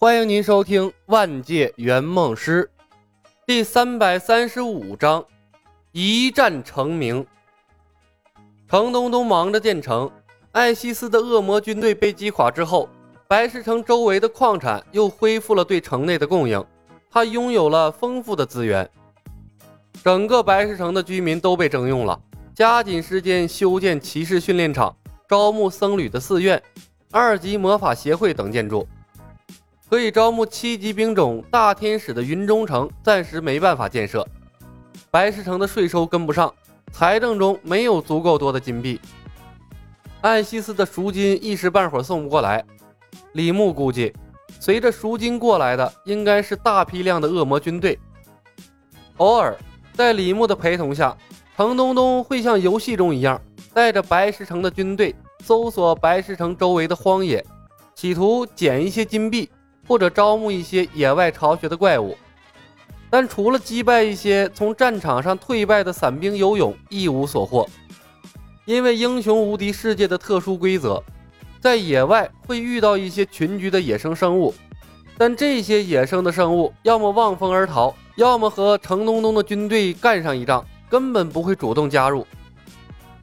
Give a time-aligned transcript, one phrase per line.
[0.00, 2.70] 欢迎您收听《万界圆梦师》
[3.44, 5.24] 第三百三十五章：
[5.90, 7.26] 一战成名。
[8.68, 10.08] 程东东忙着建城，
[10.52, 12.88] 艾希斯的恶魔军队被击垮之后，
[13.26, 16.64] 白石城周围的矿产又恢复了对城内的供应，
[17.10, 18.88] 他拥有了丰富的资源。
[20.04, 22.16] 整个白石城的居民都被征用了，
[22.54, 24.94] 加紧时间修建骑士训练场、
[25.28, 26.62] 招募僧侣的寺院、
[27.10, 28.86] 二级魔法协会等建筑。
[29.88, 34.26] 可以招募七级兵种，大天使的云中城暂时没办法建设。
[35.10, 36.52] 白石城的税收跟不上，
[36.92, 39.00] 财政中没有足够多的金币。
[40.20, 42.62] 艾希斯的赎金一时半会儿送不过来。
[43.32, 44.12] 李牧估计，
[44.60, 47.98] 随着赎金过来的应该是大批量的恶魔军队。
[49.16, 49.56] 偶尔，
[49.94, 51.16] 在李牧的陪同下，
[51.56, 53.40] 程东东会像游戏中一样，
[53.72, 55.14] 带着白石城的军队
[55.44, 57.42] 搜索白石城周围的荒野，
[57.94, 59.48] 企图捡一些金币。
[59.88, 62.16] 或者招募一些野外巢穴的怪物，
[63.08, 67.66] 但除了击败一些从战场上退败的散兵游勇，一无所获。
[68.66, 71.02] 因为英雄无敌世界的特殊规则，
[71.58, 74.54] 在野外会遇到一些群居的野生生物，
[75.16, 82.26] 但这些野生的生物要么望风而逃，要么和程东东的军队干上一仗，根本不会主动加入。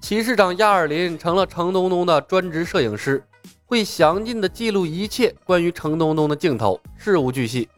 [0.00, 3.22] 骑士长亚尔林成了程东东的专职摄影师。
[3.66, 7.68] 会详尽的记录一切关于程东东的镜头，事无巨细，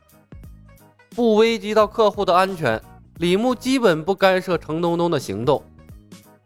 [1.16, 2.80] 不危及到客户的安全。
[3.16, 5.60] 李牧基本不干涉程东东的行动，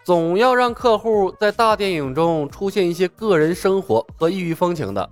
[0.05, 5.07] 总要让客户在大电影中出现一些个人生活和异域风情的。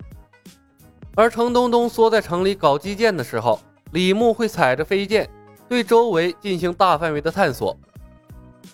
[1.13, 3.59] 而程东东缩在城里搞基建的时候，
[3.91, 5.29] 李牧会踩着飞剑
[5.67, 7.77] 对周围进行大范围的探索，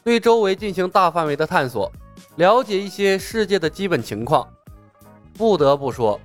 [0.04, 1.92] 对周围进行大范围的探索，
[2.36, 4.48] 了解一些世界的基本情况。
[5.38, 6.20] 不得不说，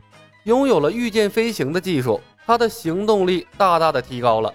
[0.45, 4.53] 拥有了御剑飞行的技术，他的行动力大大的提高了。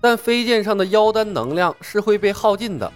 [0.00, 2.90] 但飞剑上的妖丹能量是会被耗尽的。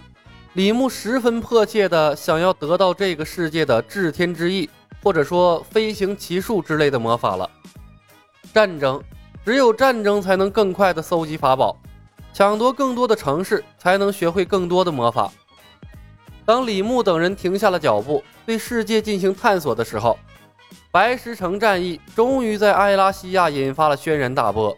[0.53, 4.69] 李牧十分迫切的想要得到这个世界的至天之翼，
[5.03, 7.49] 或者说飞行奇术之类的魔法了。
[8.53, 9.01] 战争，
[9.45, 11.75] 只有战争才能更快的搜集法宝，
[12.33, 15.31] 抢夺更多的城市，才能学会更多的魔法。
[16.45, 20.17] 当李牧等人停下了脚步，对世界进行探索的时候。
[20.93, 24.77] 白石城战役终于在埃拉西亚引发了轩然大波。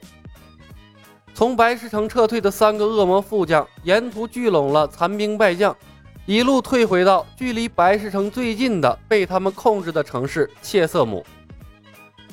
[1.33, 5.75] 从白石城撤退的三个恶魔副将，沿途聚拢了残兵败将，
[6.25, 11.21] 一路退回到距离白石城最近的被他们控制的城市切瑟姆。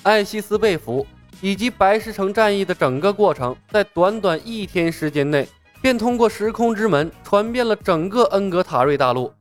[0.04, 1.04] 艾希斯被俘，
[1.40, 5.48] 以及白石城战役的整个过程，在短短一天时间内，
[5.80, 9.32] 便通过时空之门传遍了整个恩格塔瑞大陆。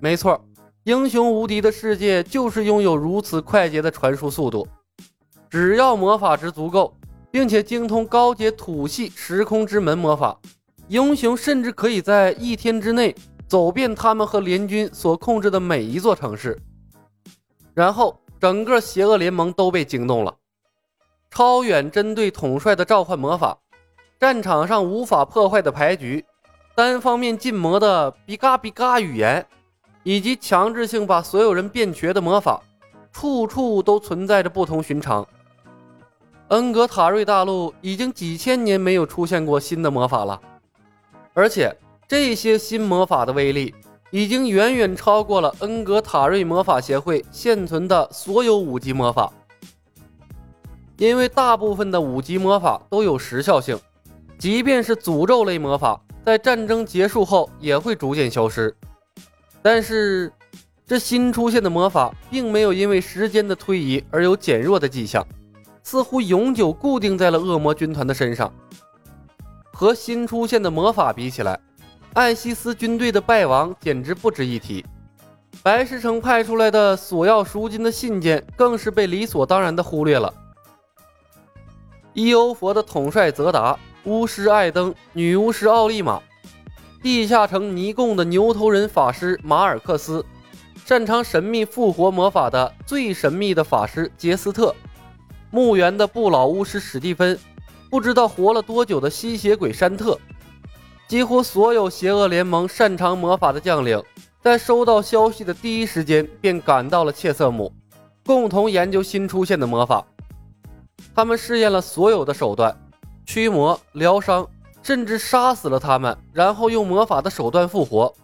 [0.00, 0.42] 没错。
[0.84, 4.68] 英雄无敌的世界就是拥有如此快捷的传输速度。
[5.48, 6.94] 只要魔法值足够，
[7.30, 10.38] 并且精通高阶土系时空之门魔法，
[10.88, 13.14] 英雄甚至可以在一天之内
[13.48, 16.60] 走遍他们和联军所控制的每一座城市。
[17.72, 20.36] 然后，整个邪恶联盟都被惊动了。
[21.30, 23.56] 超远针对统帅的召唤魔法，
[24.20, 26.22] 战场上无法破坏的牌局，
[26.76, 29.46] 单方面禁魔的比嘎比嘎语言。
[30.04, 32.62] 以及强制性把所有人变瘸的魔法，
[33.10, 35.26] 处处都存在着不同寻常。
[36.48, 40.40] 恩格塔瑞大陆已经几千年没有出现过新的魔法了，
[41.32, 41.74] 而且
[42.06, 43.74] 这些新魔法的威力
[44.10, 49.32] 已经远远超过了恩格塔瑞魔法协会现存的所有五级魔法。
[50.98, 53.76] 因为大部分的五级魔法都有时效性，
[54.38, 58.72] 即便是诅咒类魔法，在战争结束后也会逐渐消失。
[59.64, 60.30] 但是，
[60.86, 65.26] 这新出现的魔法并没有因为时间的推移而有减弱的迹象，
[65.82, 68.52] 似乎永久固定在了恶魔军团的身上。
[69.72, 71.58] 和新出现的魔法比起来，
[72.12, 74.84] 艾希斯军队的败亡简直不值一提。
[75.62, 80.30] 白石城派出来的索要赎金的信件更是被理所当然的忽略了。
[82.12, 86.20] 伊欧佛的统帅泽达，巫师艾登，女巫师奥利玛。
[87.04, 90.24] 地下城尼贡的牛头人法师马尔克斯，
[90.86, 94.74] 擅长神秘复活魔法的最神秘的法师杰斯特，
[95.50, 97.38] 墓园的不老巫师史蒂芬，
[97.90, 100.18] 不知道活了多久的吸血鬼山特，
[101.06, 104.02] 几乎所有邪恶联盟擅长魔法的将领，
[104.40, 107.70] 在收到消息的第一时间便赶到了切瑟姆，
[108.24, 110.02] 共同研究新出现的魔法。
[111.14, 112.74] 他们试验了所有的手段，
[113.26, 114.48] 驱魔疗伤。
[114.84, 118.14] 甚至杀死了他们，然后用魔法的手段复活，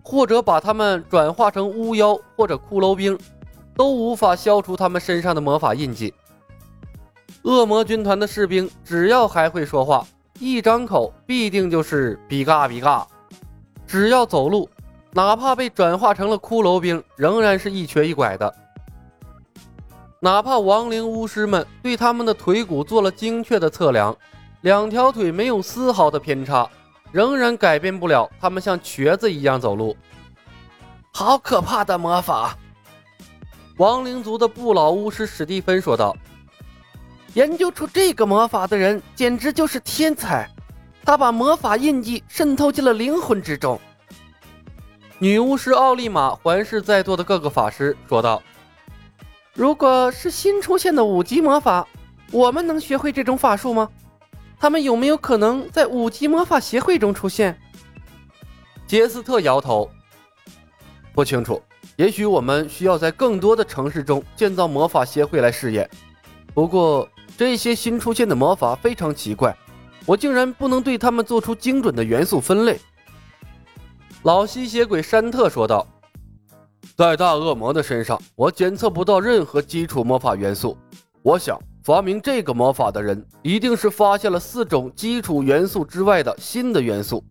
[0.00, 3.18] 或者把他们转化成巫妖或者骷髅兵，
[3.76, 6.14] 都无法消除他们身上的魔法印记。
[7.42, 10.06] 恶魔军团的士兵只要还会说话，
[10.38, 13.04] 一张口必定就是比嘎比嘎。
[13.84, 14.68] 只要走路，
[15.10, 18.54] 哪怕被转化成了骷髅兵，仍然是一瘸一拐的。
[20.20, 24.16] 哪怕亡灵巫师们对他们的腿骨做了精确的测量，
[24.64, 26.66] 两条腿没有丝毫的偏差，
[27.12, 29.94] 仍然改变不了他们像瘸子一样走路。
[31.12, 32.56] 好可怕的魔法！
[33.76, 36.16] 亡灵族的不老巫师史蒂芬说道
[37.34, 40.48] ：“研究出这个魔法的人简直就是天才，
[41.04, 43.78] 他把魔法印记渗透进了灵魂之中。”
[45.20, 48.42] 女巫师奥利玛环视在座的各个法师说道。
[49.52, 51.86] 如果是新出现的五级魔法，
[52.30, 53.90] 我们能学会这种法术吗？
[54.64, 57.60] 他们有没有可能在五级魔法协会中出现？
[58.86, 59.90] 杰斯特摇头，
[61.12, 61.62] 不清楚。
[61.96, 65.86] 也许我们需要在更多的城市中建造魔法协会来试验。
[66.54, 67.06] 不过
[67.36, 69.54] 这些新出现的魔法非常奇怪，
[70.06, 72.80] 我竟然不能对他们做出精准的元素分类。
[74.22, 75.86] 老吸血鬼山特说道。
[76.96, 80.74] 在大恶魔的身上，我检测不到任何基础魔法元素。
[81.20, 87.22] 我想，发明这个魔法的人一定是发现了四种基础元素之外的新的元素。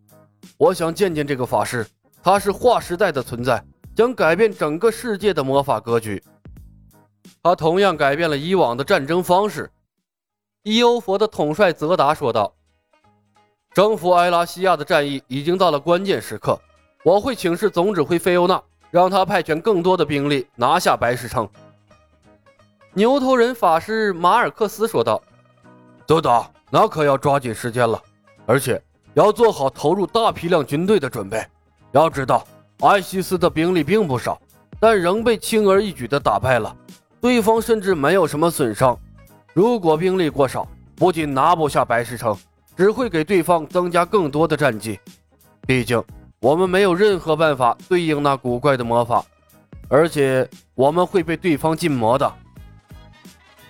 [0.58, 1.84] 我想见见这个法师，
[2.22, 3.66] 他是划时代的存在，
[3.96, 6.22] 将改变整个世界的魔法格局。
[7.42, 9.72] 他同样改变了以往的战争方式。
[10.62, 12.54] 伊欧佛的统帅泽达说道
[13.74, 16.62] ：“征服埃拉西亚的战役已经到了关键时刻，
[17.04, 18.62] 我会请示总指挥菲欧娜。”
[18.92, 21.50] 让他派遣更多的兵力拿下白石城。
[22.96, 25.20] 牛头人法师马尔克斯说道
[26.06, 28.00] ：“德达，那可要抓紧时间了，
[28.46, 28.80] 而且
[29.16, 31.44] 要做好投入大批量军队的准备。
[31.92, 32.46] 要知道，
[32.82, 34.40] 艾西斯的兵力并不少，
[34.80, 36.76] 但仍被轻而易举地打败了。
[37.20, 38.96] 对方甚至没有什么损伤。
[39.54, 42.38] 如果兵力过少，不仅拿不下白石城，
[42.78, 45.00] 只会给对方增加更多的战绩。
[45.66, 46.04] 毕竟……”
[46.44, 49.24] 我们没有任何办法对应那古怪的魔法，
[49.88, 52.30] 而且我们会被对方禁魔的。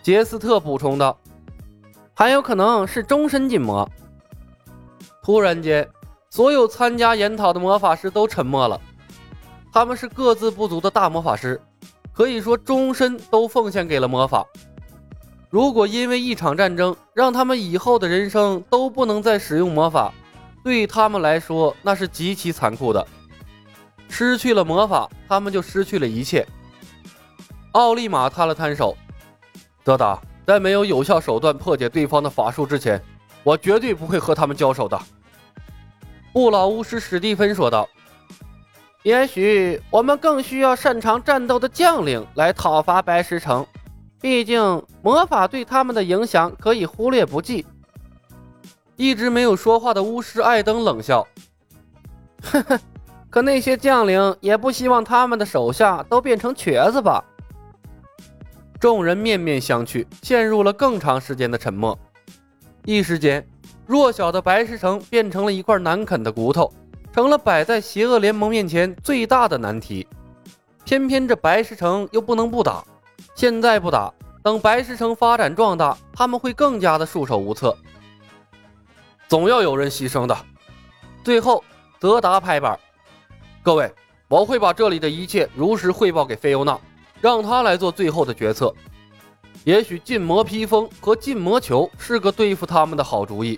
[0.04, 1.18] 杰斯特补充道
[2.14, 3.90] ：“还有可能是终身禁魔。”
[5.24, 5.90] 突然间，
[6.30, 8.80] 所有参加研讨的魔法师都沉默了。
[9.72, 11.60] 他们是各自不足的大魔法师，
[12.12, 14.46] 可以说终身都奉献给了魔法。
[15.50, 20.14] 如果因为一场战争让他们以后的人生都不能再使用魔法，
[20.66, 23.08] 对他们来说，那是极其残酷的。
[24.10, 26.46] 失去了魔法，他们就失去了一切。
[27.72, 28.96] 奥利玛摊了摊手
[29.84, 33.02] ：“德达，在没有有效手段破解对方的法术之前，
[33.44, 34.98] 我绝对不会和他们交手的。”
[36.32, 37.88] 不老巫师史蒂芬说道
[39.04, 43.66] ：“也许我们更需要擅长战斗的将领来讨伐白石城，
[44.22, 47.66] 毕竟魔法对他们的影响可以忽略不计。”
[48.96, 51.28] 一直没有说话的巫师艾登冷笑
[52.44, 52.80] ：“呵呵，
[53.30, 57.22] 可那些将领也不希望他们的手下都变成瘸子吧？”
[58.84, 61.98] 众人面面相觑，陷入了更长时间的沉默。
[62.84, 63.48] 一时间，
[63.88, 66.70] 弱小的白石城变成了一块难啃的骨头，
[67.14, 70.06] 成了摆在邪恶联盟面前最大的难题。
[70.84, 72.84] 偏偏这白石城又不能不打，
[73.36, 74.14] 现在不打，
[74.44, 77.74] 等白石城发展壮大，他们会更加的束手无策。
[79.30, 80.38] 总要有人牺牲的。
[81.24, 81.64] 最后，
[82.02, 82.78] 德达拍板
[83.64, 83.90] ：“各位，
[84.28, 86.78] 我会把这里的一切如实汇报给菲欧娜，
[87.24, 88.76] 让他来做最后的决策。
[89.64, 93.58] 也许禁魔披风和禁魔球是个对付他们的好主意。”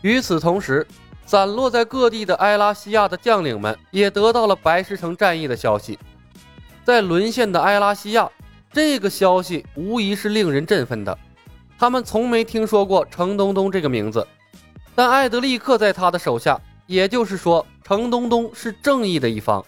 [0.00, 0.86] 与此同时，
[1.26, 5.98] 散落在各地的埃拉西亚的将领们也得到了白石城战役的消息。
[6.82, 8.30] 在沦陷的埃拉西亚，
[8.72, 11.18] 这个消息无疑是令人振奋的。
[11.78, 14.26] 他们从没听说过程东东这个名字，
[14.94, 19.62] 但艾德利克在他的手下，也就是说，程东东是正义的一方。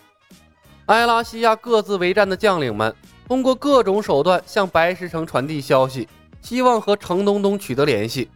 [0.88, 2.94] 埃拉西亚各自为战的将领们，
[3.26, 6.08] 通过各种手段向白石城传递消息，
[6.40, 8.30] 希望和程东东取得联系。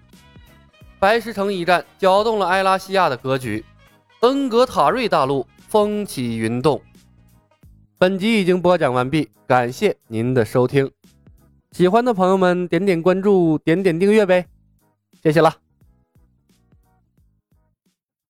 [0.98, 3.64] 白石城一战搅动了埃拉西亚的格局，
[4.20, 6.78] 恩格塔瑞大陆风起云动。
[7.96, 10.90] 本集已经播讲完毕，感谢您的收听。
[11.70, 14.44] 喜欢的朋友们，点点关注，点点订阅呗，
[15.22, 15.56] 谢谢了。